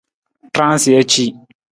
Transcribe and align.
Raansija 0.57 1.03
ci. 1.11 1.25